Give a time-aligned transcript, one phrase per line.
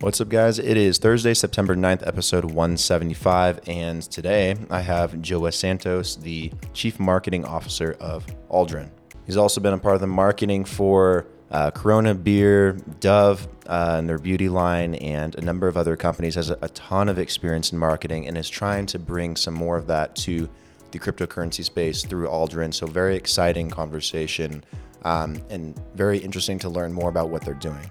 [0.00, 0.60] What's up, guys?
[0.60, 7.00] It is Thursday, September 9th, episode 175, and today I have Joe Santos, the Chief
[7.00, 8.90] Marketing Officer of Aldrin.
[9.26, 14.08] He's also been a part of the marketing for uh, Corona Beer, Dove, uh, and
[14.08, 16.36] their beauty line, and a number of other companies.
[16.36, 19.76] Has a, a ton of experience in marketing and is trying to bring some more
[19.76, 20.48] of that to
[20.92, 22.72] the cryptocurrency space through Aldrin.
[22.72, 24.62] So, very exciting conversation
[25.02, 27.90] um, and very interesting to learn more about what they're doing.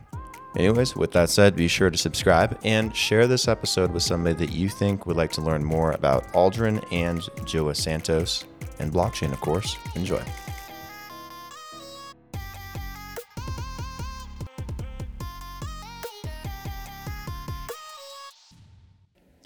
[0.55, 4.53] Anyways, with that said, be sure to subscribe and share this episode with somebody that
[4.53, 8.45] you think would like to learn more about Aldrin and Joah Santos
[8.79, 9.77] and blockchain, of course.
[9.95, 10.23] Enjoy.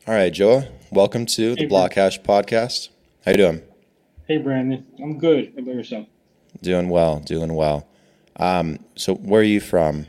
[0.08, 2.90] All right, Joah, welcome to the Blockhash podcast.
[3.26, 3.62] How you doing?
[4.28, 4.86] Hey, Brandon.
[5.02, 5.54] I'm good.
[5.56, 6.08] How about yourself?
[6.62, 7.88] Doing well, doing well.
[8.38, 10.08] Um, so, where are you from?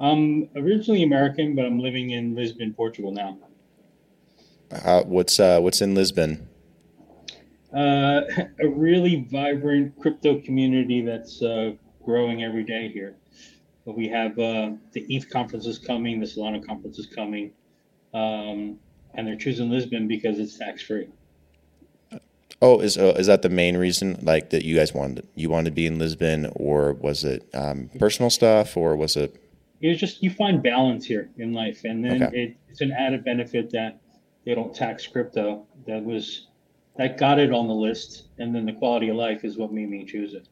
[0.00, 3.38] I'm originally American, but I'm living in Lisbon, Portugal now.
[4.82, 6.48] How, what's uh, what's in Lisbon?
[7.74, 8.22] Uh,
[8.60, 11.72] a really vibrant crypto community that's uh,
[12.04, 13.16] growing every day here.
[13.84, 17.52] But we have uh, the ETH conference is coming, the Solana conference is coming,
[18.14, 18.78] um,
[19.14, 21.08] and they're choosing Lisbon because it's tax free.
[22.62, 24.18] Oh, is uh, is that the main reason?
[24.22, 27.90] Like that you guys wanted you wanted to be in Lisbon, or was it um,
[27.98, 29.36] personal stuff, or was it?
[29.80, 32.42] It's just you find balance here in life, and then Okay.
[32.42, 33.98] it, it's an added benefit that
[34.44, 35.66] they don't tax crypto.
[35.86, 36.46] That was
[36.96, 39.88] that got it on the list, and then the quality of life is what made
[39.88, 40.48] me choose it.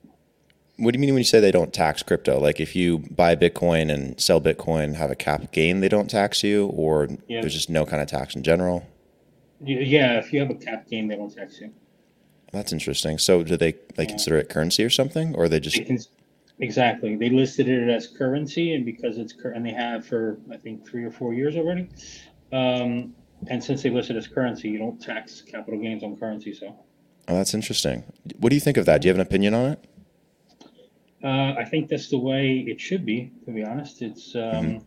[0.79, 2.39] What do you mean when you say they don't tax crypto?
[2.41, 6.43] Like if you buy Bitcoin and sell Bitcoin, have a cap gain, they don't tax
[6.45, 7.41] you, or Yeah.
[7.43, 8.87] there's just no kind of tax in general.
[9.61, 11.73] Yeah, if you have a cap gain, they don't tax you.
[12.53, 13.19] That's interesting.
[13.19, 14.09] So do they they Yeah.
[14.11, 15.99] consider it currency or something, or they just They can,
[16.61, 17.17] exactly.
[17.17, 20.87] They listed it as currency, and because it's cur- and they have for I think
[20.89, 21.89] three or four years already.
[22.53, 23.15] Um,
[23.49, 26.53] and since they listed as currency, you don't tax capital gains on currency.
[26.55, 26.75] So
[27.29, 28.05] oh, that's interesting.
[28.39, 29.01] What do you think of that?
[29.03, 29.85] Do you have an opinion on it?
[31.23, 33.33] uh, I think that's the way it should be.
[33.45, 34.35] To be honest, it's.
[34.35, 34.85] Um, Mhm.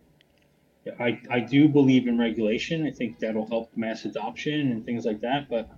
[1.00, 2.88] I I do believe in regulation.
[2.88, 5.48] I think that'll help mass adoption and things like that.
[5.48, 5.70] But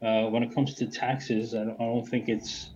[0.00, 2.70] uh, when it comes to taxes, I don't, I don't think it's.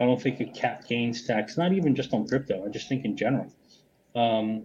[0.00, 2.64] I don't think a cap gains tax, not even just on crypto.
[2.66, 3.52] I just think in general.
[4.14, 4.64] Um,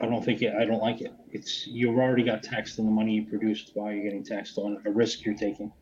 [0.00, 0.54] I don't think it.
[0.54, 1.12] I don't like it.
[1.32, 3.70] It's you've already got taxed on the money you produced.
[3.74, 5.72] Why are you getting taxed on a risk you're taking?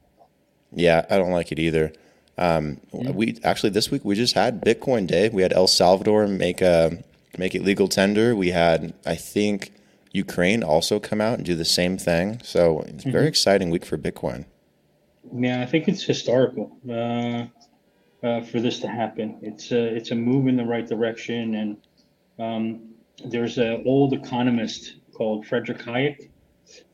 [0.73, 1.93] Yeah, I don't like it either.
[2.37, 3.11] Um, Yeah.
[3.13, 5.29] We actually this week we just had Bitcoin Day.
[5.29, 7.03] We had El Salvador make a
[7.39, 8.35] make it legal tender.
[8.37, 9.73] We had I think
[10.13, 12.41] Ukraine also come out and do the same thing.
[12.45, 13.29] So it's a very Mhm.
[13.29, 14.45] exciting week for Bitcoin.
[15.37, 17.47] Yeah, I think it's historical uh,
[18.25, 19.39] uh, for this to happen.
[19.43, 21.77] It's a, it's a move in the right direction, and
[22.39, 26.31] um, there's an old economist called Frederick Hayek.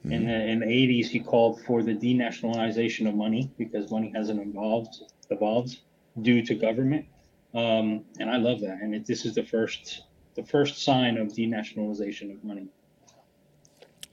[0.02, 4.40] In the in the 80s, he called for the denationalization of money because money hasn't
[4.40, 4.96] evolved
[5.30, 5.78] evolved
[6.20, 7.06] due to government,
[7.54, 8.78] um, and I love that.
[8.82, 10.02] And it, this is the first
[10.34, 12.66] the first sign of denationalization of money.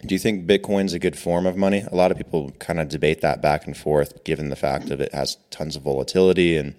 [0.05, 1.83] Do you think Bitcoin's a good form of money?
[1.91, 5.01] A lot of people kind of debate that back and forth, given the fact of
[5.01, 6.75] it has tons of volatility and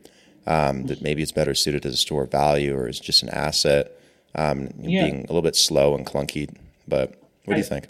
[0.47, 3.29] um, that maybe it's better suited as a store of value or as just an
[3.31, 3.93] asset,
[4.35, 5.05] um, Yeah.
[5.05, 6.49] being a little bit slow and clunky.
[6.87, 7.89] But what do you think?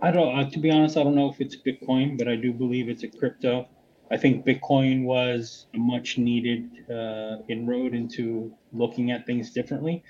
[0.00, 0.38] I don't.
[0.38, 3.02] Uh, to be honest, I don't know if it's Bitcoin, but I do believe it's
[3.02, 3.66] a crypto.
[4.10, 10.02] I think Bitcoin was a much needed uh, inroad into looking at things differently.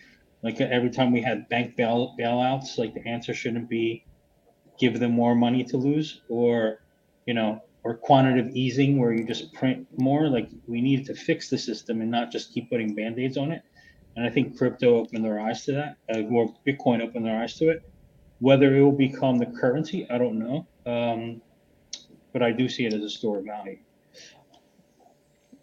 [0.43, 4.05] Like every time we had bank bail bailouts, like the answer shouldn't be
[4.79, 6.81] give them more money to lose, or
[7.27, 10.29] you know, or quantitative easing where you just print more.
[10.29, 13.63] Like we needed to fix the system and not just keep putting band-aids on it.
[14.17, 17.57] And I think crypto opened their eyes to that, uh, or Bitcoin opened their eyes
[17.59, 17.89] to it.
[18.41, 20.67] Whether it will become the currency, I don't know.
[20.87, 21.41] Um,
[22.33, 23.79] but I do see it as a store of value.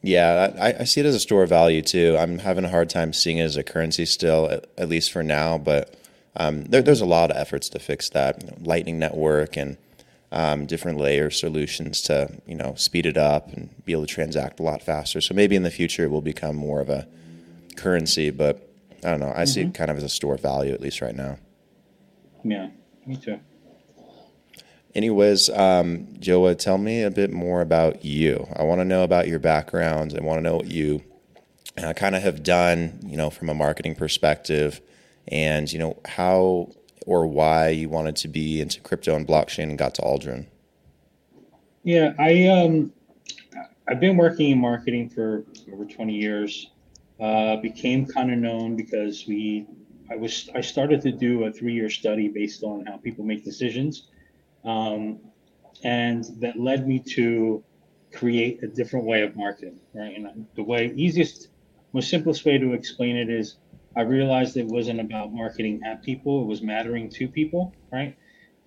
[0.01, 2.15] Yeah, I, I see it as a store of value too.
[2.17, 5.23] I'm having a hard time seeing it as a currency still, at, at least for
[5.23, 5.57] now.
[5.57, 5.95] But
[6.35, 8.65] um, there, there's a lot of efforts to fix that.
[8.65, 9.77] Lightning Network and
[10.31, 14.59] um, different layer solutions to you know speed it up and be able to transact
[14.59, 15.21] a lot faster.
[15.21, 17.07] So maybe in the future it will become more of a
[17.75, 18.29] currency.
[18.29, 18.67] But
[19.03, 19.33] I don't know.
[19.35, 21.37] I see it kind of as a store of value at least right now.
[22.43, 22.69] Yeah,
[23.05, 23.39] me too.
[24.93, 28.47] Anyways, um, Joah, tell me a bit more about you.
[28.55, 30.17] I want to know about your background.
[30.17, 31.03] I want to know what you
[31.77, 34.79] uh, kind of have done, you know, from a marketing perspective,
[35.27, 36.71] and you know how
[37.05, 40.47] or why you wanted to be into crypto and blockchain and got to Aldrin.
[41.83, 42.91] Yeah, I um,
[43.87, 46.71] I've been working in marketing for over 20 years.
[47.19, 49.65] Uh, became kind of known because we
[50.11, 53.45] I was I started to do a three year study based on how people make
[53.45, 54.07] decisions,
[54.65, 55.19] um,
[55.83, 57.63] and that led me to
[58.11, 59.79] create a different way of marketing.
[59.93, 61.47] Right, and the way easiest,
[61.93, 63.55] most simplest way to explain it is
[63.97, 67.75] I realized it wasn't about marketing at people; it was mattering to people.
[67.91, 68.15] Right,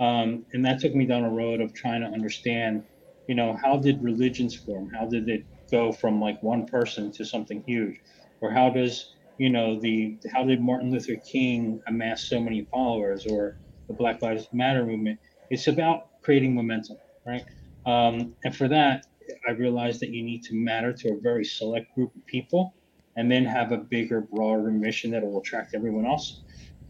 [0.00, 2.84] um, and that took me down a road of trying to understand,
[3.28, 4.90] you know, how did religions form?
[4.90, 7.96] How did it go from like one person to something huge,
[8.40, 13.26] or how does you know the how did Martin Luther King amass so many followers
[13.26, 13.58] or
[13.88, 15.20] the Black Lives Matter movement?
[15.50, 17.44] It's about creating momentum, right?
[17.86, 19.04] Um, and for that,
[19.48, 22.74] I realized that you need to matter to a very select group of people,
[23.18, 26.42] and then have a bigger, broader mission that will attract everyone else.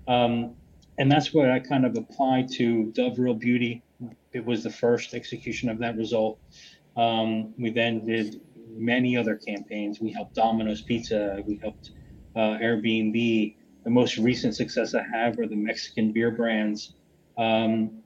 [0.06, 0.54] Um,
[0.98, 3.82] and that's what I kind of applied to Dove Real Beauty.
[4.34, 6.38] It was the first execution of that result.
[6.98, 10.00] Um, we then did many other campaigns.
[10.00, 11.42] We helped Domino's Pizza.
[11.46, 11.92] We helped
[12.36, 13.56] uh, Airbnb.
[13.84, 16.92] The most recent success I have were the Mexican beer brands
[17.38, 18.02] um,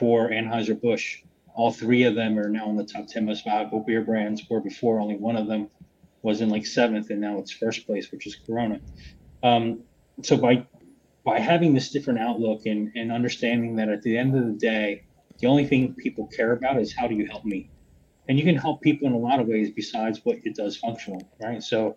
[0.00, 1.22] for Anheuser-Busch.
[1.54, 4.60] All three of them are now in the top 10 most valuable beer brands, where
[4.60, 5.68] before only one of them
[6.22, 8.80] was in like seventh, and now it's first place, which is Corona.
[9.42, 9.84] Um,
[10.22, 10.66] so by
[11.24, 15.02] by having this different outlook and, and understanding that at the end of the day,
[15.40, 17.70] the only thing people care about is how do you help me?
[18.28, 21.28] And you can help people in a lot of ways besides what it does functional,
[21.40, 21.62] right?
[21.62, 21.96] So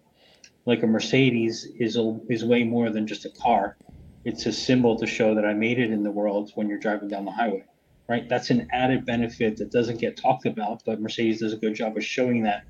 [0.66, 3.78] like a Mercedes is a, is way more than just a car.
[4.24, 7.08] It's a symbol to show that I made it in the world when you're driving
[7.08, 7.66] down the highway,
[8.10, 8.28] right?
[8.28, 11.96] That's an added benefit that doesn't get talked about, but Mercedes does a good job
[11.98, 12.64] of showing that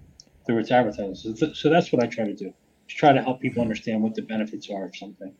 [0.45, 1.35] through its advertising.
[1.35, 2.53] So, so that's what I try to do.
[2.87, 5.33] Just try to help people understand what the benefits are of something,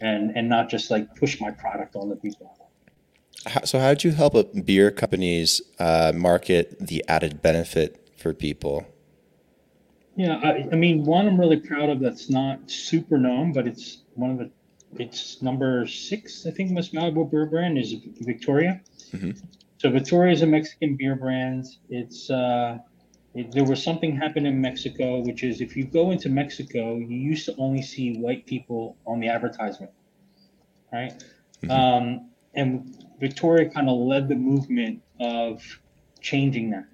[0.00, 2.58] and and not just like push my product on the people.
[3.64, 8.86] So how did you help a beer companies uh, market the added benefit for people?
[10.14, 14.02] Yeah, I, I mean, one I'm really proud of that's not super known, but it's
[14.14, 14.50] one of the,
[15.02, 18.80] it's number six, I think, most valuable beer brand is Victoria.
[19.12, 19.32] Mm-hmm.
[19.78, 21.66] So Victoria is a Mexican beer brand.
[21.88, 22.78] It's, uh,
[23.34, 27.46] there was something happened in Mexico, which is if you go into Mexico, you used
[27.46, 29.90] to only see white people on the advertisement,
[30.92, 31.24] right?
[31.62, 31.70] Mm-hmm.
[31.70, 35.62] Um, and Victoria kind of led the movement of
[36.20, 36.84] changing that,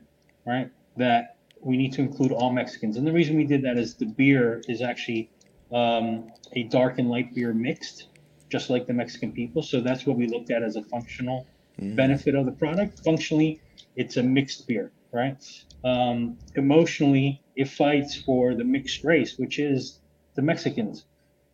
[0.47, 0.71] right?
[0.97, 2.97] That we need to include all Mexicans.
[2.97, 5.31] And the reason we did that is the beer is actually
[5.73, 8.07] um, a dark and light beer mixed,
[8.49, 9.63] just like the Mexican people.
[9.63, 11.47] So that's what we looked at as a functional
[11.81, 11.97] mm.
[11.97, 13.01] benefit of the product.
[13.05, 13.61] Functionally,
[13.97, 15.43] it's a mixed beer, right?
[15.85, 20.01] Um, emotionally, it fights for the mixed race, which is
[20.35, 21.05] the Mexicans,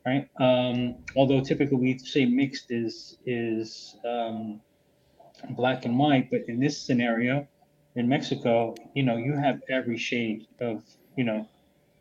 [0.06, 0.29] right?
[0.41, 4.61] Um, although typically we say mixed is is um,
[5.50, 7.47] black and white, but in this scenario,
[7.97, 10.82] in Mexico, you know, you have every shade of,
[11.17, 11.49] you know,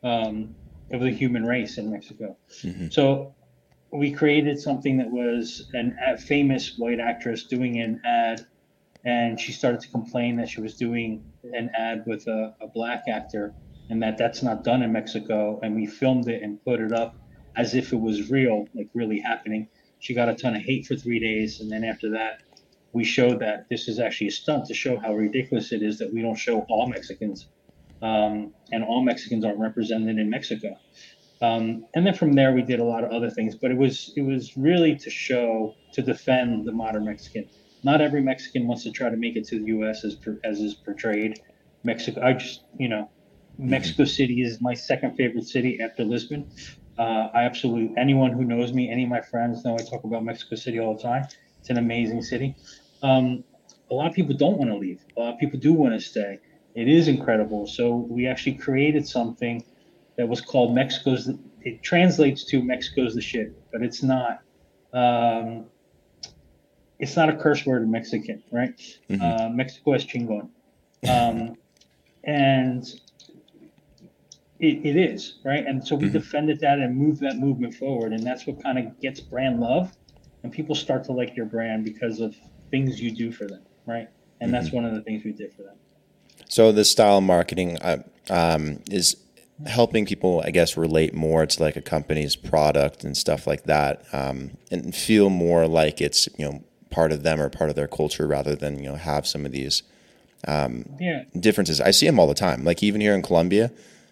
[0.03, 0.55] um,
[0.91, 2.35] of the human race in Mexico.
[2.63, 2.87] Mm-hmm.
[2.89, 3.35] So
[3.91, 8.45] we created something that was an, a famous white actress doing an ad,
[9.05, 13.03] and she started to complain that she was doing an ad with a, a black
[13.07, 13.53] actor,
[13.89, 15.59] and that that's not done in Mexico.
[15.61, 17.15] And we filmed it and put it up
[17.55, 19.67] as if it was real, like really happening.
[19.99, 22.39] She got a ton of hate for three days, and then after that,
[22.93, 26.13] we showed that this is actually a stunt to show how ridiculous it is that
[26.13, 27.47] we don't show all Mexicans,
[28.01, 30.77] um, and all Mexicans aren't represented in Mexico.
[31.41, 34.13] Um, and then from there, we did a lot of other things, but it was
[34.15, 37.49] it was really to show to defend the modern Mexican.
[37.83, 40.03] Not every Mexican wants to try to make it to the U.S.
[40.03, 41.39] as as is portrayed.
[41.83, 43.09] Mexico, I just you know,
[43.59, 43.69] mm-hmm.
[43.69, 46.49] Mexico City is my second favorite city after Lisbon.
[46.97, 50.23] Uh, I absolutely anyone who knows me, any of my friends know I talk about
[50.23, 51.27] Mexico City all the time.
[51.59, 52.55] It's an amazing city
[53.03, 53.43] um,
[53.91, 55.01] a lot of people don't want to leave.
[55.15, 56.39] A lot of people do want to stay.
[56.73, 57.67] It is incredible.
[57.67, 59.63] So we actually created something
[60.17, 61.29] that was called Mexico's.
[61.61, 64.39] It translates to Mexico's the shit, but it's not.
[64.93, 65.65] Um,
[67.03, 68.77] it's not a curse word in Mexican, right?
[69.09, 69.21] Mm-hmm.
[69.21, 70.47] Uh, Mexico es chingon,
[71.09, 71.57] um,
[72.23, 72.85] and
[74.59, 75.65] it, it is right.
[75.67, 76.13] And so we mm-hmm.
[76.13, 79.91] defended that and moved that movement forward, and that's what kind of gets brand love,
[80.43, 82.35] and people start to like your brand because of
[82.71, 84.07] things you do for them, right?
[84.39, 84.51] And mm-hmm.
[84.51, 85.75] that's one of the things we did for them.
[86.47, 87.97] So the style marketing uh,
[88.29, 89.17] um, is
[89.67, 94.05] helping people, I guess, relate more to like a company's product and stuff like that,
[94.13, 97.87] um, and feel more like it's you know part of them or part of their
[97.87, 99.81] culture rather than you know have some of these
[100.47, 101.23] um, yeah.
[101.37, 101.81] differences.
[101.81, 102.63] I see them all the time.
[102.63, 103.71] Like even here in Colombia,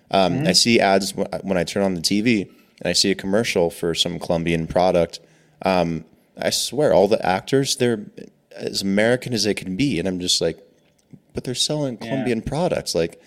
[0.09, 0.47] um, mm-hmm.
[0.47, 3.93] I see ads when I turn on the TV and I see a commercial for
[3.93, 5.19] some Colombian product.
[5.63, 6.05] Um,
[6.37, 8.03] I swear, all the actors they're
[8.55, 10.57] as American as they can be, and I'm just like,
[11.33, 12.49] but they're selling Colombian yeah.
[12.49, 13.21] products, like.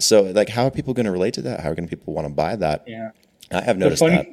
[0.00, 1.60] So, like, how are people going to relate to that?
[1.60, 2.82] How are going people want to buy that?
[2.88, 3.12] Yeah,
[3.52, 4.28] I have noticed funny, that.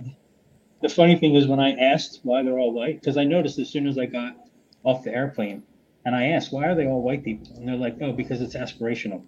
[0.82, 3.70] the funny thing is when I asked why they're all white, because I noticed as
[3.70, 4.36] soon as I got
[4.84, 5.64] off the airplane,
[6.06, 8.56] and I asked why are they all white people, and they're like, oh, because it's
[8.56, 9.24] aspirational.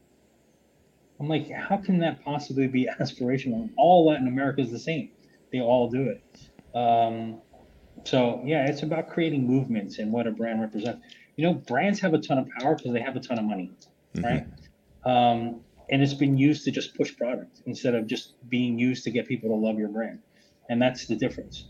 [1.20, 3.70] I'm like, how can that possibly be aspirational?
[3.78, 5.10] All Latin America is the same.
[5.52, 6.78] They all do it.
[6.78, 7.42] Um,
[8.04, 11.06] so yeah, it's about creating movements and what a brand represents.
[11.38, 13.72] You know, brands have a ton of power because they have a ton of money,
[14.16, 14.26] mm-hmm.
[14.26, 14.48] right?
[15.06, 19.12] Um, and it's been used to just push product instead of just being used to
[19.12, 20.20] get people to love your brand,
[20.70, 21.66] and that's the difference,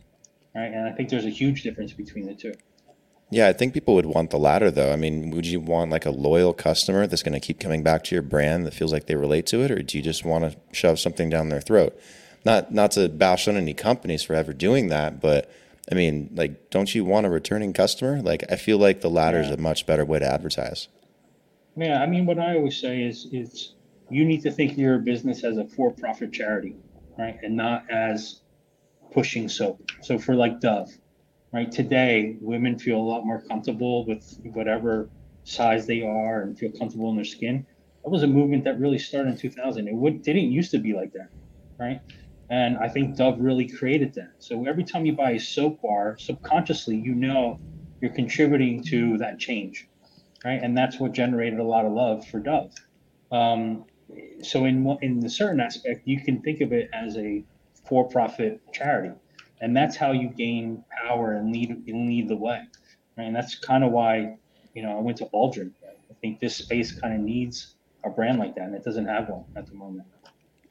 [0.56, 0.72] right?
[0.72, 2.54] And I think there's a huge difference between the two.
[3.36, 4.94] Yeah, I think people would want the latter though.
[4.94, 8.06] I mean, would you want like a loyal customer that's going to keep coming back
[8.06, 10.50] to your brand that feels like they relate to it or do you just want
[10.50, 12.00] to shove something down their throat?
[12.46, 15.52] Not not to bash on any companies for ever doing that, but
[15.92, 18.22] I mean, like don't you want a returning customer?
[18.22, 19.56] Like I feel like the latter is yeah.
[19.56, 20.88] a much better way to advertise.
[21.76, 23.74] Yeah, I mean what I always say is is
[24.10, 26.78] you need to think of your business as a for-profit charity,
[27.18, 27.38] right?
[27.44, 28.40] And not as
[29.12, 29.92] pushing soap.
[30.04, 30.90] So for like Dove,
[31.54, 31.72] right?
[31.72, 35.10] Today, women feel a lot more comfortable with whatever
[35.44, 37.66] size they are and feel comfortable in their skin.
[38.04, 39.88] That was a movement that really started in 2000.
[39.88, 41.30] It would, didn't used to be like that,
[41.80, 42.02] right?
[42.50, 44.34] And I think Dove really created that.
[44.40, 47.60] So every time you buy a soap bar, subconsciously, you know
[48.02, 49.88] you're contributing to that change,
[50.44, 50.60] right?
[50.62, 52.74] And that's what generated a lot of love for Dove.
[53.32, 53.86] Um,
[54.44, 57.44] so in in the certain aspect, you can think of it as a
[57.88, 59.16] for-profit charity
[59.62, 62.62] and that's how you gain power and lead and lead the way.
[63.18, 63.26] Right?
[63.26, 64.38] And that's kind of why
[64.74, 65.72] you know I went to Aldrin.
[65.84, 69.30] I think this space kind of needs a brand like that, and it doesn't have
[69.30, 70.08] one at the moment.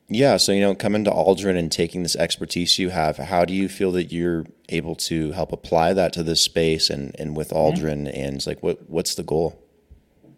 [0.08, 3.54] Yeah, so you know, coming to Aldrin and taking this expertise you have, how do
[3.54, 7.50] you feel that you're able to help apply that to this space and, and with
[7.50, 7.56] mm-hmm.
[7.56, 8.20] Aldrin mm-hmm.
[8.20, 9.58] and like what what's the goal?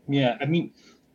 [0.09, 0.73] Yeah, I mean,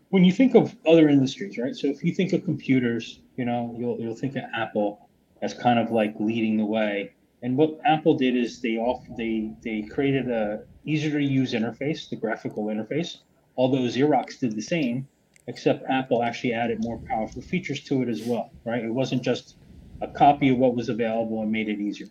[0.09, 1.75] when you think of other industries, right?
[1.75, 5.09] So if you think of computers, you know, you'll you'll think of Apple
[5.41, 7.13] as kind of like leading the way.
[7.43, 12.09] And what Apple did is they off they they created a easier to use interface,
[12.09, 13.17] the graphical interface.
[13.57, 15.07] Although Xerox did the same,
[15.47, 18.51] except Apple actually added more powerful features to it as well.
[18.63, 18.83] Right?
[18.83, 19.55] It wasn't just
[20.01, 22.07] a copy of what was available and made it easier.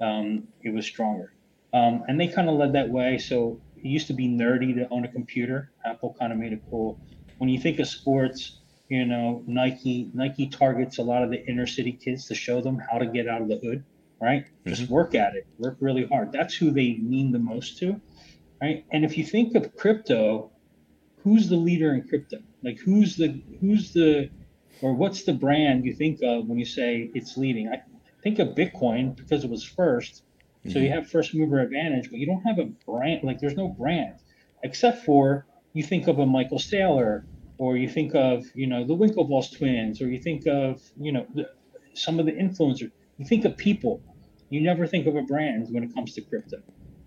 [0.00, 1.32] Um, it was stronger,
[1.72, 3.18] um, and they kind of led that way.
[3.18, 5.70] So it used to be nerdy to own a computer.
[5.84, 7.00] Apple kind of made it cool.
[7.38, 11.66] When you think of sports, you know Nike Nike targets a lot of the inner
[11.66, 13.84] city kids to show them how to get out of the hood
[14.24, 14.44] right?
[14.44, 14.70] Mm-hmm.
[14.70, 16.32] Just work at it, work really hard.
[16.32, 18.00] That's who they mean the most to,
[18.60, 18.84] right?
[18.90, 20.50] And if you think of crypto,
[21.22, 22.38] who's the leader in crypto?
[22.62, 24.30] Like who's the who's the
[24.80, 27.68] or what's the brand you think of when you say it's leading?
[27.68, 27.82] I
[28.22, 30.70] think of Bitcoin because it was 1st mm-hmm.
[30.70, 30.94] So you mm-hmm.
[30.94, 33.22] have first mover advantage, but you don't have a brand.
[33.22, 34.16] Like there's no brand,
[34.62, 37.24] except for you think of a Michael Saylor,
[37.58, 41.26] or you think of you know the Winklevoss twins, or you think of you know
[41.34, 41.50] the,
[41.92, 44.02] some of the influencers you think of people.
[44.54, 46.58] You never think of a brand when it comes to crypto.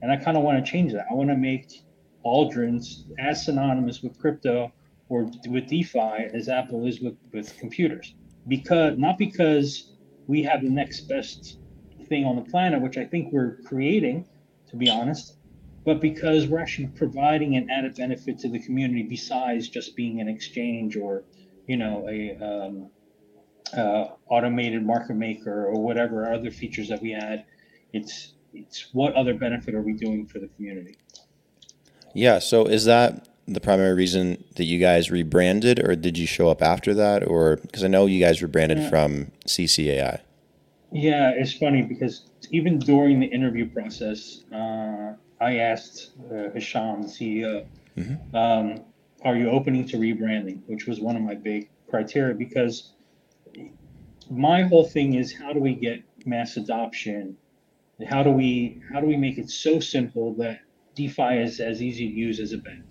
[0.01, 1.05] And I kind of want to change that.
[1.09, 1.81] I want to make
[2.25, 4.73] Aldrin's as synonymous with crypto
[5.07, 8.15] or with DeFi as Apple is with, with computers.
[8.49, 9.93] Because not because
[10.27, 11.59] we have the next best
[12.09, 14.27] thing on the planet, which I think we're creating,
[14.69, 15.37] to be honest,
[15.85, 20.27] but because we're actually providing an added benefit to the community besides just being an
[20.27, 21.23] exchange or,
[21.65, 22.89] you know, a um,
[23.75, 27.45] uh, automated market maker or whatever other features that we add.
[27.93, 30.97] It's it's what other benefit are we doing for the community?
[32.13, 32.39] Yeah.
[32.39, 36.61] So is that the primary reason that you guys rebranded, or did you show up
[36.61, 38.89] after that, or because I know you guys rebranded yeah.
[38.89, 40.19] from CCAI?
[40.91, 47.07] Yeah, it's funny because even during the interview process, uh, I asked uh, Hisham, the
[47.07, 47.65] CEO,
[47.97, 48.35] mm-hmm.
[48.35, 48.83] um,
[49.23, 52.93] "Are you opening to rebranding?" Which was one of my big criteria because
[54.29, 57.37] my whole thing is how do we get mass adoption?
[58.07, 60.59] How do we how do we make it so simple that
[60.95, 62.85] DeFi is as easy to use as a bank,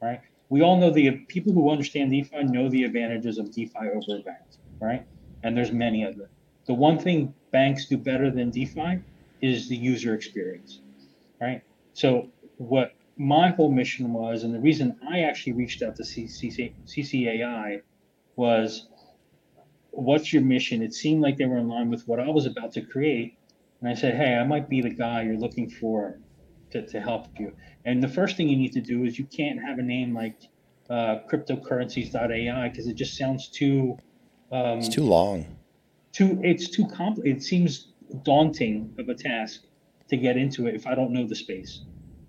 [0.00, 0.20] right?
[0.48, 4.22] We all know the people who understand DeFi know the advantages of DeFi over a
[4.22, 4.44] bank,
[4.80, 5.06] right?
[5.42, 6.28] And there's many of them.
[6.66, 9.00] The one thing banks do better than DeFi
[9.40, 10.80] is the user experience,
[11.40, 11.62] right?
[11.94, 17.82] So what my whole mission was, and the reason I actually reached out to CCAI
[18.36, 18.88] was
[19.92, 20.82] what's your mission?
[20.82, 23.36] It seemed like they were in line with what I was about to create.
[23.80, 26.18] And I said, hey, I might be the guy you're looking for
[26.70, 27.52] to, to help you.
[27.84, 30.36] And the first thing you need to do is you can't have a name like
[30.88, 33.98] uh, cryptocurrencies.ai because it just sounds too.
[34.50, 35.56] Um, it's too long.
[36.12, 37.38] Too, it's too complicated.
[37.38, 39.62] It seems daunting of a task
[40.08, 41.82] to get into it if I don't know the space,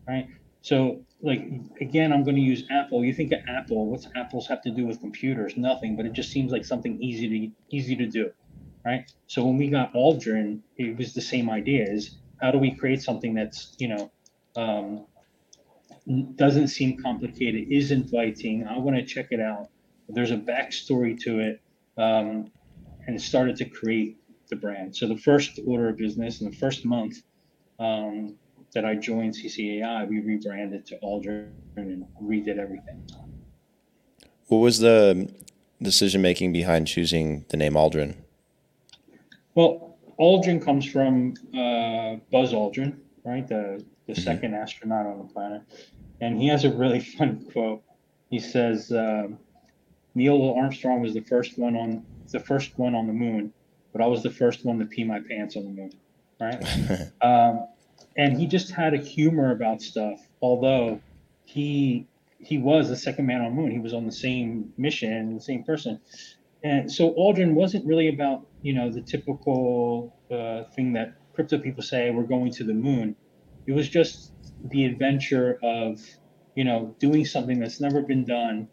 [0.08, 0.28] right?
[0.62, 1.50] So, like
[1.80, 3.04] again, I'm going to use Apple.
[3.04, 3.88] You think of Apple?
[3.90, 5.56] What's Apple's have to do with computers?
[5.56, 5.96] Nothing.
[5.96, 8.32] But it just seems like something easy to easy to do,
[8.86, 9.10] right?
[9.28, 13.02] So when we got Aldrin, it was the same idea: is how do we create
[13.02, 14.12] something that's you know
[14.58, 15.06] um,
[16.36, 18.68] doesn't seem complicated, is inviting.
[18.68, 19.70] I want to check it out.
[20.10, 21.62] There's a backstory to it,
[21.98, 22.52] um,
[23.08, 24.18] and started to create
[24.50, 24.94] the brand.
[24.96, 27.16] So the first order of business in the first month
[27.80, 28.36] um,
[28.74, 33.08] that I joined CCAI, we rebranded to Aldrin and redid everything.
[34.48, 35.32] What was the
[35.82, 38.16] decision making behind choosing the name Aldrin?
[39.56, 43.48] Well, Aldrin comes from uh, Buzz Aldrin, right?
[43.48, 44.22] The the mm-hmm.
[44.22, 45.62] second astronaut on the planet,
[46.20, 47.84] and he has a really fun quote.
[48.30, 49.38] He says, um,
[50.16, 53.54] "Neil Armstrong was the first one on the first one on the moon,
[53.92, 55.92] but I was the first one to pee my pants on the moon."
[56.40, 57.12] Right?
[57.22, 57.68] um,
[58.18, 60.20] and he just had a humor about stuff.
[60.42, 61.02] Although
[61.46, 62.08] he
[62.40, 65.42] he was the second man on the moon, he was on the same mission, the
[65.42, 66.00] same person.
[66.64, 71.84] And so Aldrin wasn't really about you know the typical uh, thing that crypto people
[71.84, 73.16] say we're going to the moon.
[73.66, 74.34] It was just
[74.66, 76.02] the adventure of
[76.56, 78.70] you know doing something that's never been done,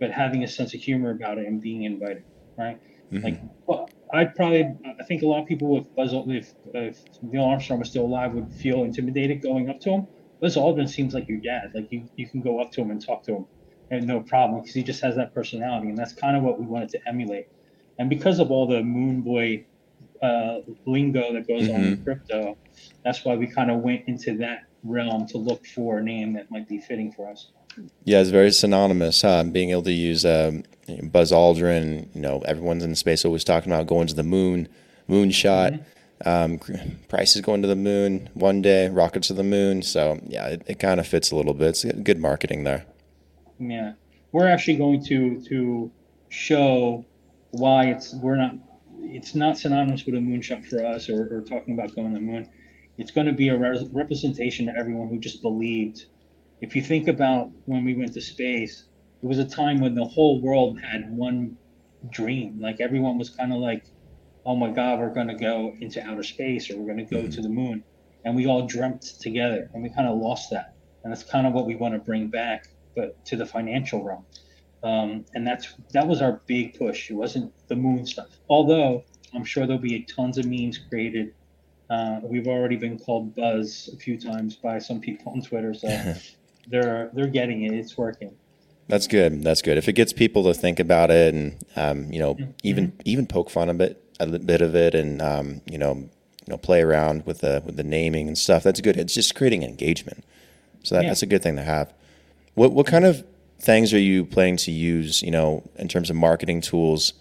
[0.00, 2.24] but having a sense of humor about it and being invited,
[2.56, 2.80] right?
[3.12, 3.24] Mm-hmm.
[3.24, 7.44] Like, well, I'd probably I think a lot of people with Buzz if, if Neil
[7.44, 10.06] Armstrong was still alive would feel intimidated going up to him.
[10.40, 11.72] Buzz Aldrin seems like your dad.
[11.74, 13.46] Like you you can go up to him and talk to him
[13.90, 16.66] and no problem because he just has that personality, and that's kind of what we
[16.66, 17.48] wanted to emulate.
[17.98, 19.66] And because of all the Moon Boy
[20.22, 21.74] uh, lingo that goes mm-hmm.
[21.74, 22.56] on in crypto,
[23.04, 26.50] that's why we kind of went into that realm to look for a name that
[26.50, 27.50] might be fitting for us.
[28.04, 29.22] Yeah, it's very synonymous.
[29.22, 29.44] Huh?
[29.44, 30.64] Being able to use um,
[31.02, 34.68] Buzz Aldrin, you know, everyone's in the space always talking about going to the moon,
[35.08, 35.72] moonshot.
[35.72, 35.82] Mm-hmm.
[36.26, 36.58] Um,
[37.08, 39.82] Price is going to the moon one day, rockets to the moon.
[39.82, 41.84] So yeah, it, it kind of fits a little bit.
[41.84, 42.86] It's good marketing there.
[43.58, 43.92] Yeah,
[44.32, 45.90] we're actually going to to
[46.28, 47.04] show
[47.50, 48.54] why it's we're not
[49.00, 52.24] it's not synonymous with a moonshot for us or, or talking about going to the
[52.24, 52.48] moon.
[52.96, 56.06] It's going to be a re- representation to everyone who just believed.
[56.64, 58.84] If you think about when we went to space,
[59.22, 61.58] it was a time when the whole world had one
[62.08, 62.58] dream.
[62.58, 63.84] Like everyone was kind of like,
[64.46, 67.20] "Oh my God, we're going to go into outer space, or we're going to go
[67.20, 67.32] mm-hmm.
[67.32, 67.84] to the moon,"
[68.24, 70.74] and we all dreamt together, and we kind of lost that.
[71.02, 74.24] And that's kind of what we want to bring back, but to the financial realm.
[74.82, 77.10] Um, and that's that was our big push.
[77.10, 78.28] It wasn't the moon stuff.
[78.48, 81.34] Although I'm sure there'll be tons of memes created.
[81.90, 85.88] Uh, we've already been called Buzz a few times by some people on Twitter, so
[86.68, 87.72] they're they're getting it.
[87.72, 88.34] It's working.
[88.88, 89.42] That's good.
[89.42, 89.78] That's good.
[89.78, 92.50] If it gets people to think about it, and um, you know, mm-hmm.
[92.62, 96.48] even even poke fun a bit a bit of it, and um, you know, you
[96.48, 98.62] know, play around with the with the naming and stuff.
[98.62, 98.96] That's good.
[98.96, 100.24] It's just creating engagement.
[100.82, 101.10] So that, yeah.
[101.10, 101.92] that's a good thing to have.
[102.54, 103.24] What what kind of
[103.58, 107.14] things are you planning to use, you know, in terms of marketing tools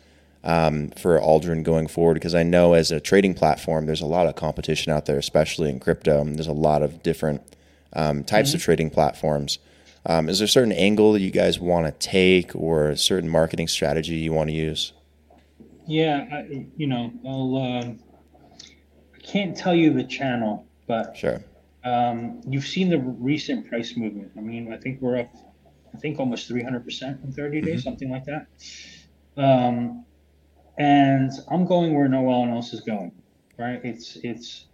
[0.43, 2.15] um, for Aldrin going forward?
[2.15, 5.69] Because I know as a trading platform, there's a lot of competition out there, especially
[5.69, 6.23] in crypto.
[6.25, 7.41] There's a lot of different
[7.95, 8.57] um, types mm-hmm.
[8.57, 9.59] of trading platforms.
[10.05, 13.29] Um, is there a certain angle that you guys want to take or a certain
[13.29, 14.91] marketing strategy you want to use?
[15.87, 17.93] Yeah, I, you know, I'll, uh,
[19.15, 21.43] I can't tell you the channel, but sure.
[21.85, 24.31] Um, you've seen the recent price movement.
[24.37, 25.29] I mean, I think we're up
[25.93, 27.79] I think almost 300% in 30 days, mm-hmm.
[27.81, 28.47] something like that.
[29.37, 30.05] Um,
[30.77, 33.11] and I'm going where no one else is going,
[33.57, 33.79] right?
[33.83, 34.65] It's, it's,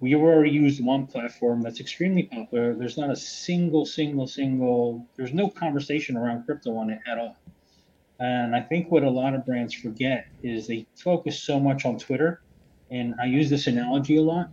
[0.00, 2.74] we already used one platform that's extremely popular.
[2.74, 7.36] There's not a single, single, single, there's no conversation around crypto on it at all.
[8.18, 11.98] And I think what a lot of brands forget is they focus so much on
[11.98, 12.42] Twitter.
[12.90, 14.48] And I use this analogy a lot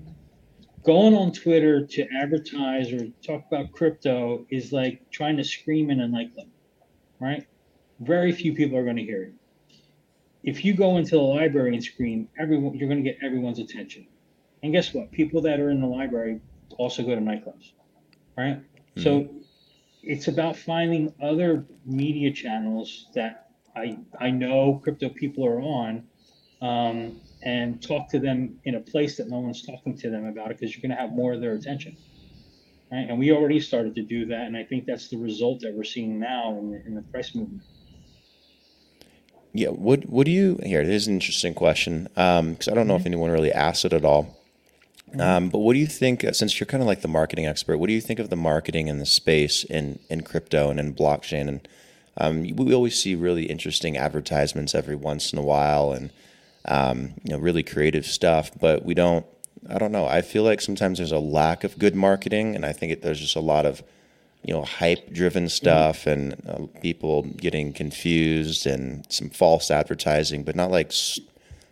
[0.84, 6.02] going on Twitter to advertise or talk about crypto is like trying to scream in
[6.02, 6.48] a nightclub,
[7.20, 7.48] right?
[8.02, 9.34] Very few people are going to hear it.
[10.44, 14.08] If you go into the library and scream, everyone you're going to get everyone's attention.
[14.64, 15.12] And guess what?
[15.12, 16.42] People that are in the library
[16.78, 17.74] also go to nightclubs,
[18.38, 18.58] right?
[18.58, 19.02] Mm-hmm.
[19.04, 19.30] So
[20.02, 26.08] it's about finding other media channels that I I know crypto people are on.
[26.62, 30.52] Um, and talk to them in a place that no one's talking to them about
[30.52, 31.98] it because you're going to have more of their attention.
[32.92, 33.06] Right?
[33.10, 34.42] And we already started to do that.
[34.42, 37.36] And I think that's the result that we're seeing now in the, in the price
[37.36, 37.64] movement.
[39.52, 39.70] Yeah.
[39.70, 42.08] What, what do you, here, here's an interesting question.
[42.16, 43.02] Um, cause I don't know mm-hmm.
[43.02, 44.40] if anyone really asked it at all.
[45.10, 45.22] Mm-hmm.
[45.22, 47.78] Um, but what do you think, uh, since you're kind of like the marketing expert,
[47.78, 50.94] what do you think of the marketing in the space in, in crypto and in
[50.94, 51.48] blockchain?
[51.48, 51.68] And
[52.18, 55.92] um, we always see really interesting advertisements every once in a while.
[55.92, 56.12] And,
[56.66, 58.52] um, you know, really creative stuff.
[58.60, 59.26] But we don't.
[59.70, 60.06] I don't know.
[60.06, 63.22] I feel like sometimes there's a lack of good marketing, and I think it, there's
[63.22, 63.82] just a lot of
[64.44, 70.70] you know hype-driven stuff and uh, people getting confused and some false advertising, but not
[70.70, 70.92] like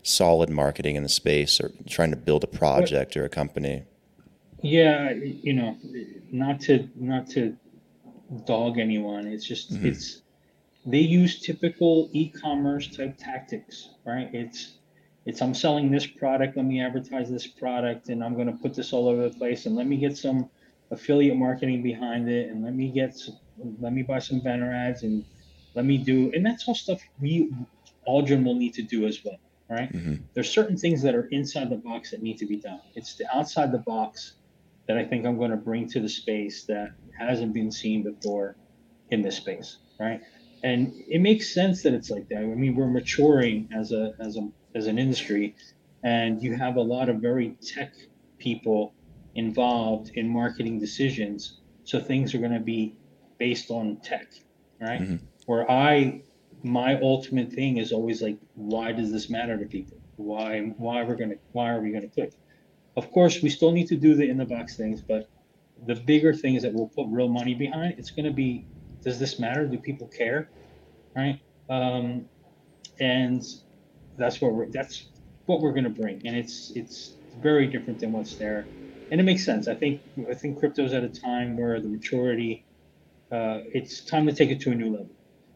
[0.03, 3.83] solid marketing in the space or trying to build a project or a company?
[4.61, 5.77] Yeah, you know,
[6.31, 7.57] not to not to
[8.45, 9.27] dog anyone.
[9.27, 9.87] It's just mm-hmm.
[9.87, 10.21] it's
[10.85, 14.29] they use typical e-commerce type tactics, right?
[14.33, 14.73] It's
[15.25, 18.73] it's I'm selling this product, let me advertise this product, and I'm going to put
[18.73, 20.49] this all over the place, and let me get some
[20.89, 23.37] affiliate marketing behind it, and let me get some,
[23.79, 25.23] let me buy some banner ads, and
[25.75, 27.51] let me do, and that's all stuff we
[28.07, 29.37] Aldrin will need to do as well,
[29.71, 29.91] right?
[29.91, 30.15] Mm-hmm.
[30.33, 32.81] There's certain things that are inside the box that need to be done.
[32.93, 34.33] It's the outside the box
[34.87, 38.57] that I think I'm going to bring to the space that hasn't been seen before
[39.09, 40.21] in this space, right?
[40.63, 42.39] And it makes sense that it's like that.
[42.39, 45.55] I mean, we're maturing as a as a as an industry,
[46.03, 47.93] and you have a lot of very tech
[48.37, 48.93] people
[49.35, 51.61] involved in marketing decisions.
[51.83, 52.95] So things are going to be
[53.37, 54.27] based on tech,
[54.79, 55.01] right?
[55.01, 55.25] Mm-hmm.
[55.45, 56.21] Where I,
[56.63, 59.97] my ultimate thing is always like, why does this matter to people?
[60.17, 62.33] Why, why we're gonna, why are we gonna click?
[62.97, 65.29] Of course, we still need to do the in the box things, but
[65.85, 68.67] the bigger things that we'll put real money behind, it's to be,
[69.03, 69.65] does this matter?
[69.67, 70.51] Do people care?
[71.15, 71.39] Right?
[71.69, 72.25] Um,
[72.99, 73.43] and
[74.17, 75.09] that's what we're that's
[75.45, 78.67] what we're to bring, and it's it's very different than what's there,
[79.11, 79.67] and it makes sense.
[79.67, 82.65] I think I think crypto's at a time where the maturity,
[83.31, 85.09] uh, it's time to take it to a new level,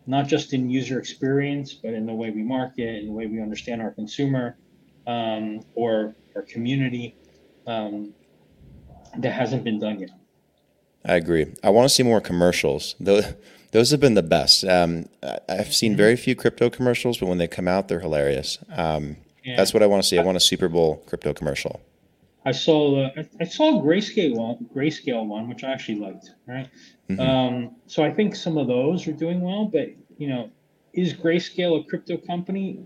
[0.07, 3.41] not just in user experience, but in the way we market, in the way we
[3.41, 4.57] understand our consumer,
[5.07, 7.15] um, or our community.
[7.67, 8.13] Um,
[9.17, 10.09] that hasn't been done yet.
[11.05, 11.53] I agree.
[11.63, 12.95] I want to see more commercials.
[12.99, 13.33] Those,
[13.71, 14.63] those have been the best.
[14.65, 15.07] Um,
[15.47, 18.57] I've seen very few crypto commercials, but when they come out, they're hilarious.
[18.75, 19.55] Um, yeah.
[19.57, 20.17] That's what I want to see.
[20.17, 21.81] I want a Super Bowl crypto commercial.
[22.45, 26.31] I saw uh, I saw a grayscale one, grayscale one, which I actually liked.
[26.47, 26.69] Right.
[27.09, 27.21] Mm-hmm.
[27.21, 30.49] Um, so I think some of those are doing well, but you know,
[30.93, 32.79] is grayscale a crypto company?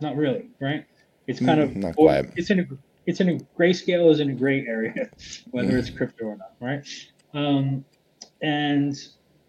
[0.00, 0.50] Not really.
[0.60, 0.84] Right.
[1.26, 2.32] It's kind mm, of not quite.
[2.36, 2.64] It's in a
[3.06, 5.10] it's in a grayscale is in a gray area,
[5.50, 6.86] whether it's crypto or not, right?
[7.34, 7.84] Um,
[8.42, 8.96] and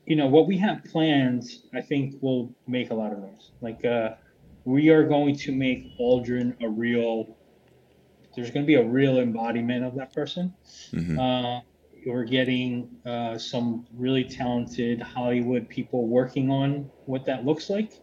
[0.05, 3.51] you know what we have planned, I think will make a lot of noise.
[3.61, 4.15] Like uh,
[4.65, 7.35] we are going to make Aldrin a real.
[8.35, 10.53] There's going to be a real embodiment of that person.
[10.93, 11.19] Mm-hmm.
[11.19, 11.59] Uh,
[12.05, 17.93] we're getting uh, some really talented Hollywood people working on what that looks like.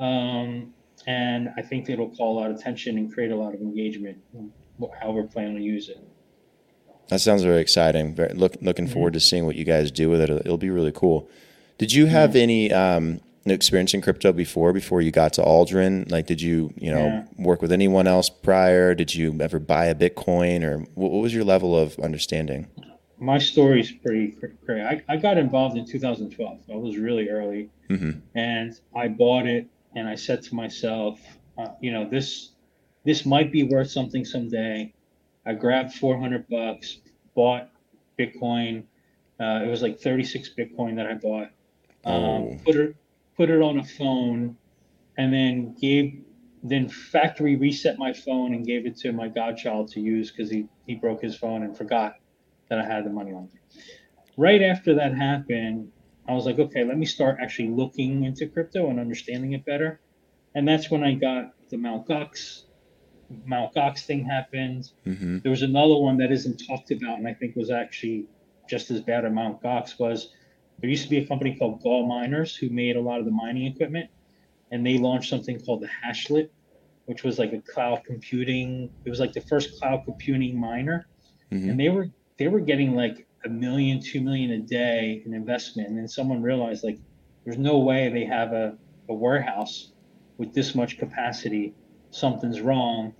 [0.00, 0.74] Um,
[1.06, 4.18] and I think it'll call a lot of attention and create a lot of engagement
[5.00, 5.98] how we're planning to use it.
[7.08, 8.14] That sounds very exciting.
[8.14, 8.94] Very, look, looking mm-hmm.
[8.94, 10.30] forward to seeing what you guys do with it.
[10.30, 11.28] It'll be really cool.
[11.78, 12.42] Did you have yeah.
[12.42, 14.72] any um, experience in crypto before?
[14.72, 17.24] Before you got to Aldrin, like, did you you know yeah.
[17.38, 18.94] work with anyone else prior?
[18.94, 22.66] Did you ever buy a Bitcoin, or what, what was your level of understanding?
[23.20, 24.82] My story is pretty great.
[24.82, 26.58] I, I got involved in 2012.
[26.70, 28.20] I was really early, mm-hmm.
[28.34, 31.20] and I bought it, and I said to myself,
[31.58, 32.50] uh, you know, this
[33.04, 34.92] this might be worth something someday.
[35.44, 36.98] I grabbed 400 bucks,
[37.34, 37.70] bought
[38.18, 38.84] Bitcoin.
[39.40, 41.50] Uh, it was like 36 Bitcoin that I bought.
[42.04, 42.60] Um, oh.
[42.64, 42.96] Put it
[43.36, 44.56] put it on a phone,
[45.16, 46.22] and then gave
[46.62, 50.66] then factory reset my phone and gave it to my godchild to use because he
[50.86, 52.16] he broke his phone and forgot
[52.68, 53.48] that I had the money on.
[54.36, 55.90] Right after that happened,
[56.28, 60.00] I was like, okay, let me start actually looking into crypto and understanding it better.
[60.54, 62.06] And that's when I got the Mt.
[62.06, 62.62] Gox
[63.44, 64.90] Mount Gox thing happened.
[65.06, 65.38] Mm-hmm.
[65.40, 68.26] There was another one that isn't talked about, and I think was actually
[68.68, 70.30] just as bad as Mount Gox was.
[70.80, 73.30] There used to be a company called GAW Miners who made a lot of the
[73.30, 74.10] mining equipment,
[74.70, 76.48] and they launched something called the Hashlet,
[77.06, 78.90] which was like a cloud computing.
[79.04, 81.06] It was like the first cloud computing miner,
[81.50, 81.70] mm-hmm.
[81.70, 85.88] and they were they were getting like a million, two million a day in investment,
[85.88, 86.98] and then someone realized like
[87.44, 88.76] there's no way they have a,
[89.08, 89.92] a warehouse
[90.36, 91.74] with this much capacity
[92.10, 93.14] something's wrong.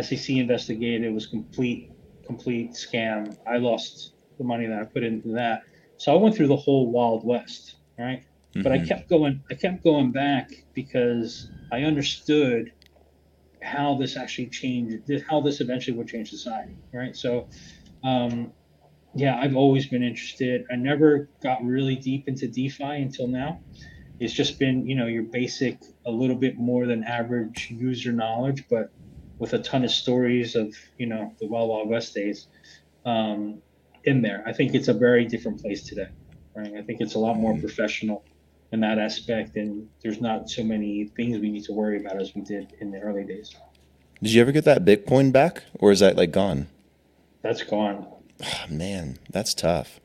[0.00, 1.04] SEC investigated.
[1.04, 1.90] It was complete,
[2.24, 3.36] complete scam.
[3.46, 5.64] I lost the money that I put into that.
[5.96, 8.20] So I went through the whole Wild West, right?
[8.20, 8.62] Mm-hmm.
[8.62, 8.86] But I mm-hmm.
[8.86, 9.42] kept going.
[9.50, 12.72] I kept going back because I understood
[13.62, 17.14] how this actually changed, how this eventually would change society, right?
[17.14, 17.48] So,
[18.04, 18.52] um,
[19.14, 20.64] yeah, I've always been interested.
[20.70, 23.60] I never got really deep into DeFi until now.
[24.20, 28.64] It's just been you know your basic a little bit more than average user knowledge
[28.68, 28.92] but
[29.38, 32.46] with a ton of stories of you know the wild wild west days
[33.06, 33.62] um,
[34.04, 34.44] in there.
[34.46, 36.08] I think it's a very different place today
[36.54, 36.74] right?
[36.76, 38.24] I think it's a lot more professional
[38.72, 42.34] in that aspect and there's not so many things we need to worry about as
[42.34, 43.54] we did in the early days.
[44.22, 46.68] Did you ever get that bitcoin back or is that like gone
[47.42, 48.06] that's gone
[48.42, 50.00] oh, man that's tough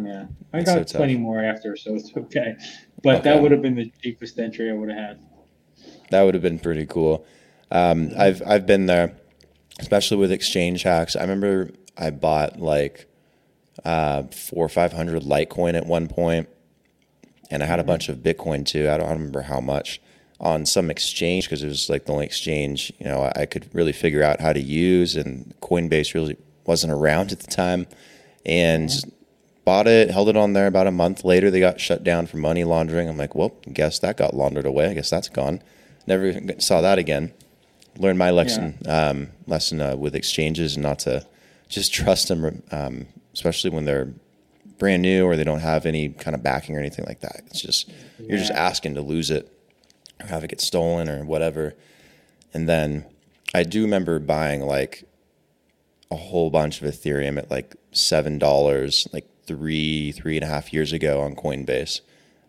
[0.00, 2.56] yeah, I got so plenty more after, so it's okay.
[3.02, 3.24] But okay.
[3.24, 5.20] that would have been the cheapest entry I would have had.
[6.10, 7.26] that would have been pretty cool.
[7.70, 9.16] Um, I've I've been there,
[9.78, 11.16] especially with exchange hacks.
[11.16, 13.06] I remember I bought like
[13.84, 16.48] uh, four or five hundred Litecoin at one point,
[17.50, 18.88] and I had a bunch of Bitcoin too.
[18.88, 20.00] I don't, I don't remember how much
[20.42, 23.92] on some exchange because it was like the only exchange you know I could really
[23.92, 27.86] figure out how to use, and Coinbase really wasn't around at the time,
[28.44, 28.90] and
[29.64, 30.66] bought it, held it on there.
[30.66, 33.08] About a month later, they got shut down for money laundering.
[33.08, 34.88] I'm like, well, guess that got laundered away.
[34.88, 35.62] I guess that's gone.
[36.06, 37.32] Never saw that again.
[37.98, 39.08] Learned my lesson yeah.
[39.08, 41.24] um, lesson uh, with exchanges and not to
[41.68, 44.12] just trust them, um, especially when they're
[44.78, 47.42] brand new or they don't have any kind of backing or anything like that.
[47.46, 47.94] It's just yeah.
[48.30, 49.51] you're just asking to lose it
[50.22, 51.74] or have it get stolen or whatever.
[52.54, 53.06] And then
[53.54, 55.04] I do remember buying like
[56.10, 60.72] a whole bunch of Ethereum at like seven dollars, like three three and a half
[60.72, 62.00] years ago on Coinbase.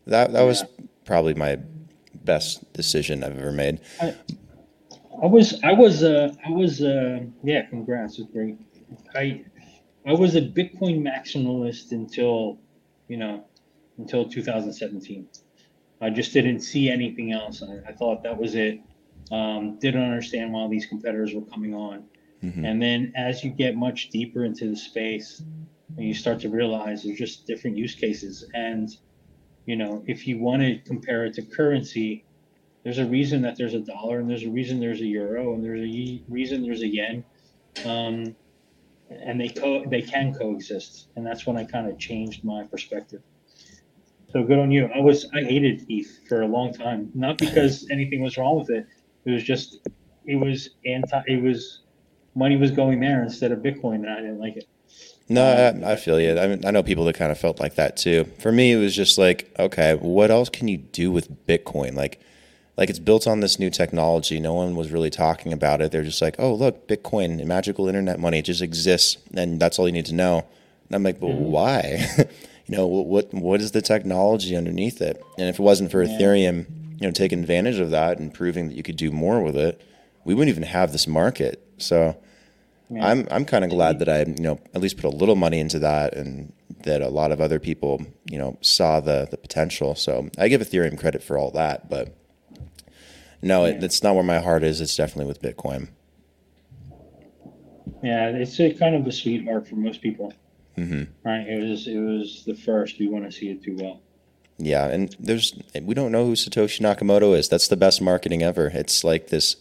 [0.06, 0.46] That that yeah.
[0.46, 0.64] was
[1.06, 1.60] probably my
[2.14, 3.80] best decision I've ever made.
[4.02, 4.16] I,
[5.22, 8.58] I was I was uh, I was uh, yeah, congrats, it's great.
[9.16, 9.44] I
[10.06, 12.60] I was a Bitcoin maximalist until
[13.08, 13.46] you know
[13.98, 15.28] until 2017.
[16.04, 17.64] I just didn't see anything else.
[17.64, 18.80] I, I thought that was it.
[19.32, 22.04] Um, didn't understand why these competitors were coming on.
[22.44, 22.66] Mm-hmm.
[22.66, 25.42] And then as you get much deeper into the space,
[25.96, 28.46] and you start to realize there's just different use cases.
[28.54, 28.90] And
[29.66, 32.26] you know, if you want to compare it to currency,
[32.84, 35.64] there's a reason that there's a dollar, and there's a reason there's a euro, and
[35.64, 37.24] there's a reason there's a yen.
[37.86, 38.36] Um,
[39.10, 43.22] and they co- they can coexist, and that's when I kind of changed my perspective.
[44.34, 44.90] So good on you.
[44.94, 48.72] I was I hated ETH for a long time, not because anything was wrong with
[48.72, 48.88] it.
[49.26, 49.88] It was just
[50.26, 51.22] it was anti.
[51.28, 51.82] It was
[52.34, 54.68] money was going there instead of Bitcoin, and I didn't like it.
[55.30, 56.38] No, I, I, feel you.
[56.38, 58.26] I mean, I know people that kind of felt like that too.
[58.40, 61.96] For me, it was just like, okay, what else can you do with Bitcoin?
[61.96, 62.20] Like,
[62.76, 64.40] like it's built on this new technology.
[64.40, 65.92] No one was really talking about it.
[65.92, 69.88] They're just like, oh, look, Bitcoin, magical internet money, it just exists, and that's all
[69.88, 70.46] you need to know.
[70.88, 71.46] And I'm like, but mm-hmm.
[71.46, 72.06] why?
[72.66, 75.24] you know, what what is the technology underneath it?
[75.38, 76.18] And if it wasn't for yeah.
[76.18, 76.66] Ethereum,
[77.00, 79.82] you know, taking advantage of that and proving that you could do more with it,
[80.24, 81.62] we wouldn't even have this market.
[81.78, 82.18] So
[82.90, 83.08] yeah.
[83.08, 85.60] I'm I'm kind of glad that I you know at least put a little money
[85.60, 89.96] into that and that a lot of other people you know saw the the potential.
[89.96, 92.16] So I give Ethereum credit for all that, but
[93.42, 93.74] no, yeah.
[93.74, 94.80] it, it's not where my heart is.
[94.80, 95.90] It's definitely with Bitcoin.
[98.02, 100.34] Yeah, it's a kind of a sweet sweetheart for most people.
[100.78, 101.04] Mm-hmm.
[101.28, 101.48] Right?
[101.48, 103.00] It was it was the first.
[103.00, 104.02] We want to see it do well.
[104.58, 107.50] Yeah, and there's we don't know who Satoshi Nakamoto is.
[107.50, 108.68] That's the best marketing ever.
[108.68, 109.56] It's like this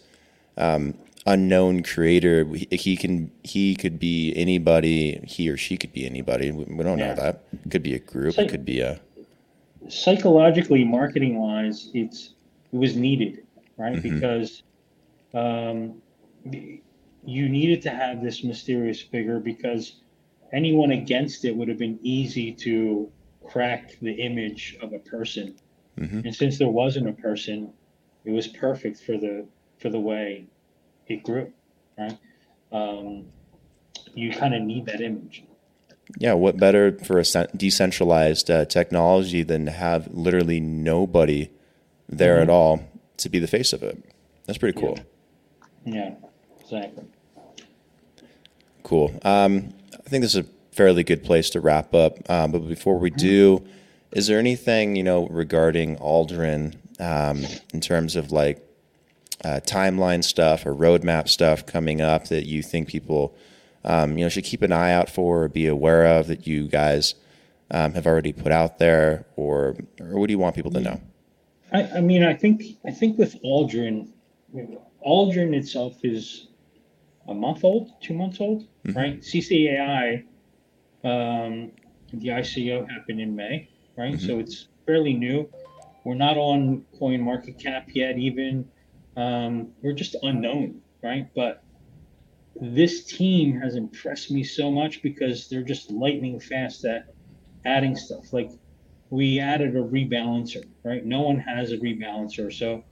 [0.57, 0.95] um,
[1.27, 2.45] unknown creator.
[2.71, 5.21] He can he could be anybody.
[5.27, 6.51] He or she could be anybody.
[6.51, 7.09] We don't yeah.
[7.09, 7.45] know that.
[7.71, 8.35] Could be a group.
[8.35, 9.01] Psych- it could be a
[9.89, 12.31] psychologically, marketing wise, it's
[12.73, 13.47] it was needed,
[13.77, 13.97] right?
[13.97, 14.15] Mm-hmm.
[14.15, 14.63] Because
[15.35, 16.03] um,
[17.25, 19.97] you needed to have this mysterious figure because
[20.53, 23.11] anyone against it would have been easy to
[23.45, 25.55] crack the image of a person.
[25.99, 26.21] Mm-hmm.
[26.21, 27.73] And since there wasn't a person,
[28.25, 29.47] it was perfect for the
[29.79, 30.47] for the way
[31.09, 31.53] it grew,
[31.99, 32.17] right?
[32.71, 33.27] Um,
[34.15, 35.45] you kind of need that image.
[36.19, 37.25] Yeah, what better for a
[37.57, 41.51] decentralized uh, technology than to have literally nobody
[42.09, 42.43] there mm-hmm.
[42.43, 42.85] at all
[43.19, 44.03] to be the face of it?
[44.47, 44.99] That's pretty cool.
[45.85, 46.15] Yeah, yeah
[46.61, 47.05] exactly.
[48.83, 49.19] Cool.
[49.23, 49.73] Um,
[50.13, 52.19] think this is a fairly good place to wrap up.
[52.31, 53.65] Um, but before we do,
[54.13, 58.67] is there anything you know regarding Aldrin um, in terms of like
[59.45, 63.35] uh, timeline stuff or roadmap stuff coming up that you think people
[63.85, 66.69] um, you know should keep an eye out for or be aware of that you
[66.69, 67.15] guys
[67.71, 71.01] um, have already put out there, or or what do you want people to know?
[71.73, 74.11] I, I mean, I think I think with Aldrin,
[75.07, 76.49] Aldrin itself is
[77.29, 78.99] a month old, two months old, mm-hmm.
[78.99, 79.21] right?
[79.21, 80.25] CCAI,
[81.05, 81.73] um,
[82.13, 84.15] the ICO happened in May, right?
[84.15, 84.27] Mm-hmm.
[84.27, 85.49] So it's fairly new.
[86.05, 88.69] We're not on Coin Market Cap yet, even
[89.17, 91.29] um, we're just unknown, right?
[91.35, 91.63] But
[92.61, 97.15] this team has impressed me so much because they're just lightning fast at
[97.65, 98.33] adding stuff.
[98.33, 98.51] Like
[99.11, 101.05] we added a rebalancer, right?
[101.05, 102.53] No one has a rebalancer.
[102.53, 102.83] So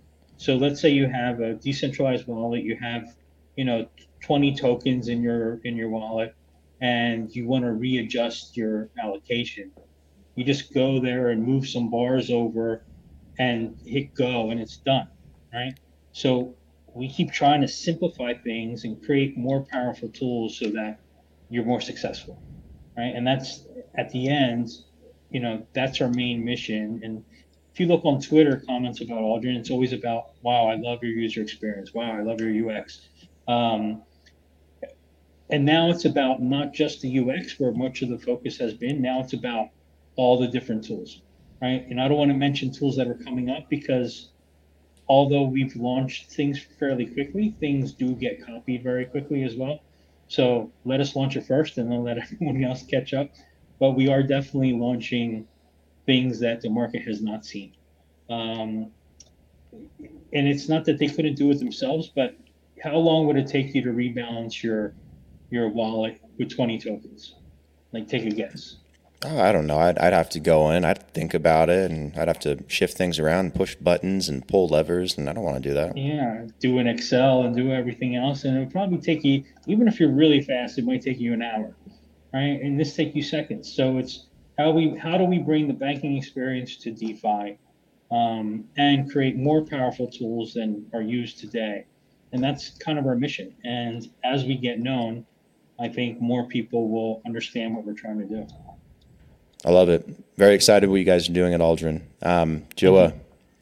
[0.40, 3.14] so let's say you have a decentralized wallet, you have,
[3.56, 3.86] you know,
[4.24, 6.34] 20 tokens in your in your wallet
[6.80, 9.72] and you want to readjust your allocation.
[10.36, 12.86] You just go there and move some bars over
[13.38, 15.08] and hit go and it's done,
[15.52, 15.74] right?
[16.12, 16.56] So
[16.94, 20.98] we keep trying to simplify things and create more powerful tools so that
[21.48, 22.42] you're more successful,
[22.96, 23.12] right?
[23.14, 24.68] And that's at the end,
[25.30, 27.00] you know, that's our main mission.
[27.02, 27.24] And
[27.74, 31.12] if you look on Twitter comments about Aldrin, it's always about, wow, I love your
[31.12, 31.92] user experience.
[31.94, 33.00] Wow, I love your UX.
[33.50, 34.02] Um,
[35.50, 39.02] and now it's about not just the UX where much of the focus has been.
[39.02, 39.70] Now it's about
[40.14, 41.22] all the different tools,
[41.60, 41.84] right?
[41.90, 44.30] And I don't want to mention tools that are coming up because
[45.08, 49.80] although we've launched things fairly quickly, things do get copied very quickly as well.
[50.28, 53.30] So let us launch it first and then let everyone else catch up.
[53.80, 55.48] But we are definitely launching
[56.06, 57.72] things that the market has not seen.
[58.28, 58.92] Um,
[60.32, 62.36] and it's not that they couldn't do it themselves, but
[62.82, 64.94] how long would it take you to rebalance your
[65.50, 67.34] your wallet with 20 tokens?
[67.92, 68.76] Like, take a guess.
[69.22, 69.78] Oh, I don't know.
[69.78, 70.84] I'd, I'd have to go in.
[70.84, 74.46] I'd think about it, and I'd have to shift things around, and push buttons, and
[74.46, 75.96] pull levers, and I don't want to do that.
[75.96, 79.44] Yeah, do an Excel and do everything else, and it would probably take you.
[79.66, 81.74] Even if you're really fast, it might take you an hour,
[82.32, 82.60] right?
[82.62, 83.70] And this take you seconds.
[83.70, 87.58] So it's how we how do we bring the banking experience to DeFi,
[88.10, 91.84] um, and create more powerful tools than are used today,
[92.32, 93.54] and that's kind of our mission.
[93.64, 95.26] And as we get known,
[95.78, 98.46] I think more people will understand what we're trying to do.
[99.64, 100.08] I love it.
[100.36, 102.02] Very excited what you guys are doing at Aldrin.
[102.22, 103.14] Um, Joah,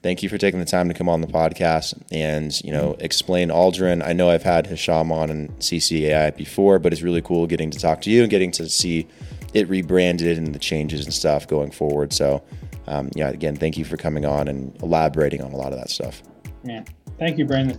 [0.02, 3.48] thank you for taking the time to come on the podcast and you know explain
[3.48, 4.04] Aldrin.
[4.04, 7.78] I know I've had Hisham on and CCAI before, but it's really cool getting to
[7.78, 9.08] talk to you and getting to see
[9.54, 12.12] it rebranded and the changes and stuff going forward.
[12.12, 12.42] So,
[12.86, 15.90] um, yeah, again, thank you for coming on and elaborating on a lot of that
[15.90, 16.22] stuff.
[16.64, 16.84] Yeah,
[17.18, 17.78] thank you, Brandon.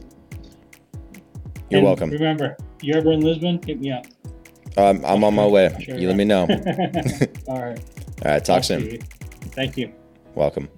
[1.69, 2.09] You're and welcome.
[2.09, 3.61] Remember, you're ever in Lisbon?
[3.65, 4.05] Hit me up.
[4.77, 5.75] Um, I'm on my way.
[5.81, 6.41] Sure, you let me know.
[7.47, 7.79] All right.
[8.25, 8.43] All right.
[8.43, 8.99] Talk soon.
[9.51, 9.93] Thank you.
[10.35, 10.69] Welcome.